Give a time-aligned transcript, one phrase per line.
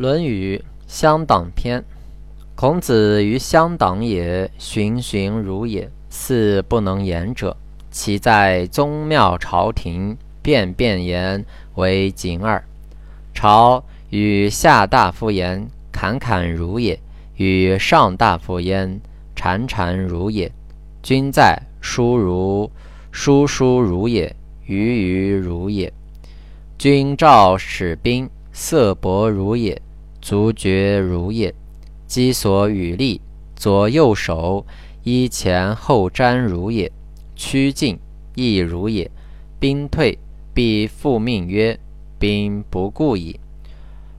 [0.02, 0.56] 《论语·
[0.86, 1.78] 乡党篇》：
[2.54, 7.54] 孔子于乡党也，循循如也，似不能言者。
[7.90, 11.44] 其在宗庙朝廷，便便言
[11.74, 12.64] 为景耳。
[13.34, 16.98] 朝与下大夫言，侃侃如也；
[17.36, 18.98] 与上大夫言，
[19.36, 20.50] 潺潺如也。
[21.02, 22.70] 君在，书如
[23.10, 25.92] 书书如也，鱼鱼如也。
[26.78, 29.78] 君召使兵，色薄如也。
[30.20, 31.54] 足厥如也，
[32.06, 33.20] 机所与力，
[33.56, 34.66] 左右手
[35.02, 36.90] 依前后瞻如也，
[37.34, 37.98] 趋进
[38.34, 39.10] 亦如也。
[39.58, 40.18] 兵退，
[40.54, 41.78] 必复命曰：
[42.18, 43.38] 兵不顾矣。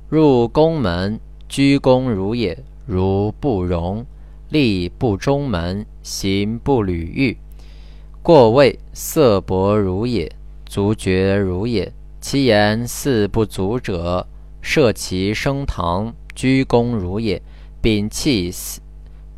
[0.09, 4.03] 入宫门，鞠躬如也，如不容；
[4.49, 7.37] 立不中门，行不履阈。
[8.21, 10.31] 过位，色薄如也，
[10.65, 11.91] 足厥如也。
[12.19, 14.27] 其言似不足者。
[14.61, 17.41] 设其升堂，鞠躬如也；
[17.81, 18.79] 摒弃四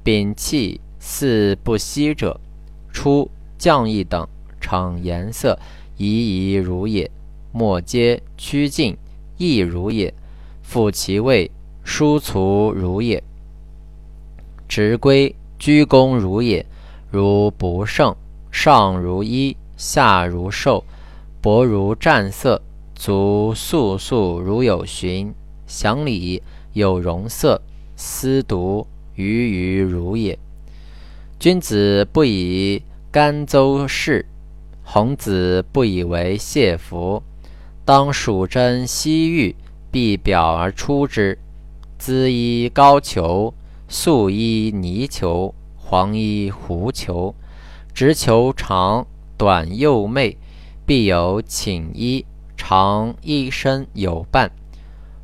[0.03, 2.39] 摒弃似不息者，
[2.91, 4.27] 出将役等，
[4.59, 5.57] 逞颜色，
[5.97, 7.09] 夷夷如也。
[7.51, 8.97] 莫皆趋近，
[9.37, 10.13] 亦如也。
[10.61, 11.49] 复其位，
[11.83, 13.23] 殊卒如也。
[14.67, 16.65] 执归鞠躬如也，
[17.11, 18.15] 如不胜。
[18.51, 20.83] 上如衣，下如兽，
[21.41, 22.61] 薄如战色。
[22.95, 25.33] 足素素如有循，
[25.67, 26.41] 祥礼
[26.73, 27.61] 有容色，
[27.95, 30.37] 思独于鱼如也。
[31.39, 34.25] 君子不以甘邹饰，
[34.85, 37.21] 孔子不以为谢服。
[37.83, 39.55] 当属真西域，
[39.91, 41.37] 必表而出之。
[41.97, 43.53] 姿衣高裘，
[43.89, 47.35] 素衣泥裘，黄衣狐裘，
[47.93, 49.05] 直裘长
[49.37, 50.37] 短右媚，
[50.85, 52.25] 必有寝衣。
[52.65, 54.49] 常一身有伴，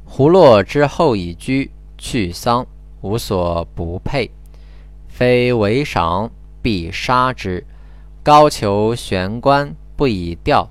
[0.03, 2.67] 胡落之后已居，去丧
[2.99, 4.29] 无所不配。
[5.07, 6.29] 非为赏，
[6.61, 7.65] 必杀之。
[8.21, 10.67] 高俅悬冠，不以吊；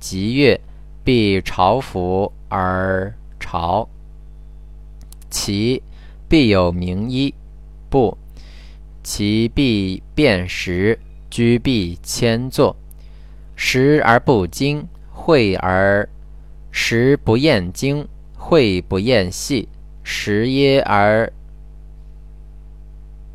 [0.00, 0.60] 吉乐，
[1.04, 3.88] 必朝服而朝。
[5.30, 5.80] 其
[6.28, 7.32] 必有名医，
[7.88, 8.18] 不，
[9.04, 10.98] 其必辨识，
[11.30, 12.74] 居必迁坐，
[13.54, 14.84] 食而不精。
[15.20, 16.08] 会而
[16.70, 19.68] 食不厌精，会不厌细，
[20.02, 21.30] 食耶而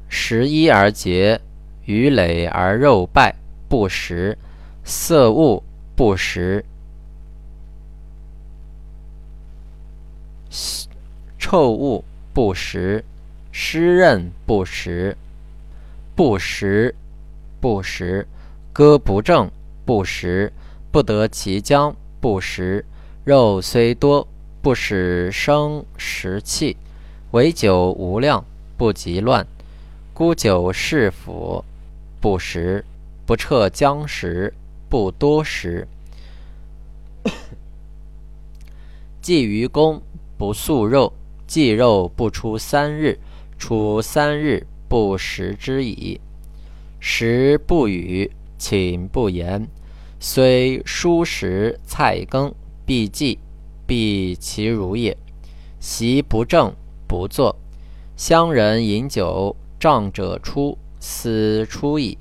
[0.08, 1.40] 食一而竭，
[1.86, 3.36] 鱼累而肉败，
[3.68, 4.36] 不食
[4.84, 5.62] 色物
[5.96, 6.66] 不食，
[11.38, 13.04] 臭物不食，
[13.52, 15.16] 湿润不食，
[16.16, 16.96] 不食
[17.60, 18.26] 不食，
[18.72, 19.52] 歌不正
[19.86, 20.52] 不食。
[20.94, 22.86] 不得其将不食，
[23.24, 24.28] 肉虽多，
[24.62, 26.78] 不使生食气。
[27.32, 28.46] 唯酒无量，
[28.78, 29.48] 不及乱。
[30.14, 31.66] 孤酒是腐，
[32.22, 32.86] 不食。
[33.26, 34.54] 不彻将食，
[34.88, 35.88] 不多食。
[39.20, 40.00] 祭于公，
[40.38, 41.12] 不素肉。
[41.48, 43.18] 祭肉不出三日，
[43.58, 46.22] 出三日不食之矣。
[47.00, 49.68] 食不语，寝不言。
[50.26, 53.38] 虽蔬食菜羹，必祭，
[53.86, 55.18] 必其如也。
[55.82, 56.74] 席不正，
[57.06, 57.54] 不坐。
[58.16, 62.18] 乡人饮酒，仗者出，斯出矣。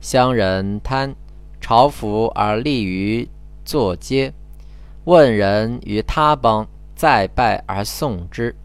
[0.00, 1.14] 乡人贪，
[1.60, 3.28] 朝服而立于
[3.66, 4.32] 坐阶。
[5.04, 8.56] 问人于他邦，再拜而送之。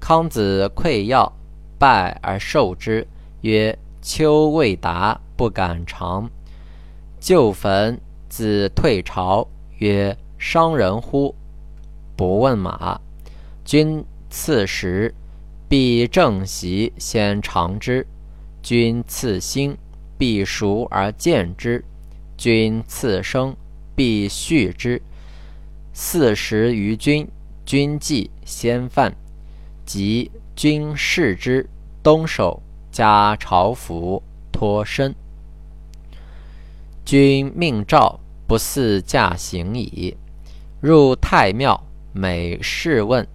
[0.00, 1.32] 康子馈要，
[1.78, 3.06] 拜而受之，
[3.42, 6.28] 曰：“秋未达，不敢尝。”
[7.20, 8.00] 旧坟。
[8.32, 11.34] 子退朝，曰：“伤人乎？
[12.16, 12.98] 不问马。
[13.62, 15.14] 君赐食，
[15.68, 18.06] 必正席先尝之；
[18.62, 19.76] 君赐薪，
[20.16, 21.82] 必熟而见之；
[22.38, 23.54] 君赐生，
[23.94, 25.02] 必畜之。
[25.92, 27.28] 四十于君，
[27.66, 29.14] 君祭先犯，
[29.84, 31.68] 及君视之，
[32.02, 35.14] 东守，加朝服，脱身。
[37.04, 38.18] 君命诏。”
[38.52, 40.14] 不似驾行矣。
[40.78, 43.26] 入太庙，每试问：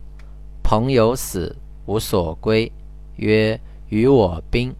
[0.61, 1.55] 朋友死，
[1.87, 2.71] 无所归。
[3.15, 3.59] 曰：
[3.89, 4.75] 与我兵。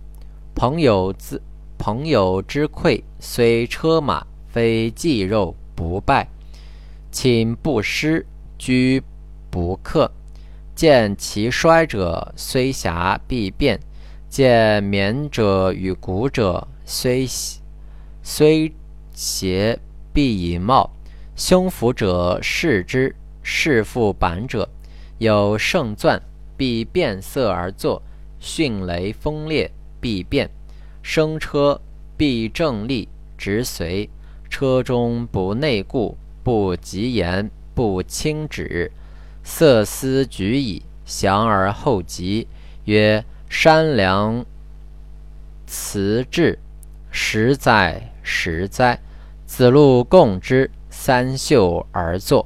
[0.54, 1.42] 朋友自
[1.80, 6.30] 朋友之馈，虽车马，非祭肉，不拜。
[7.12, 8.24] 寝不施，
[8.60, 9.02] 居
[9.50, 10.12] 不克。
[10.76, 13.80] 见其衰者，虽瑕必变；
[14.30, 17.28] 见绵者与骨者，虽
[18.22, 18.72] 虽
[19.16, 19.80] 邪。
[20.18, 20.90] 必以貌，
[21.36, 24.68] 胸腹者视之；视腹板者
[25.20, 26.20] 有胜钻，
[26.58, 28.02] 必变色而作；
[28.40, 29.70] 迅雷风烈，
[30.02, 30.50] 必变。
[31.04, 31.80] 生车
[32.18, 34.10] 必正立，直随。
[34.50, 38.92] 车中不内固，不急言，不轻止。
[39.44, 42.48] 色思举矣，降而后急。
[42.86, 44.44] 曰：山梁
[45.68, 46.58] 辞志，
[47.12, 49.00] 实哉，实哉！
[49.48, 52.46] 子路共之，三袖而坐。